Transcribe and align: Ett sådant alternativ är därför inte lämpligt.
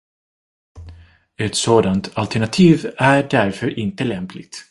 Ett 1.37 1.55
sådant 1.55 2.17
alternativ 2.17 2.91
är 2.97 3.27
därför 3.31 3.79
inte 3.79 4.03
lämpligt. 4.03 4.59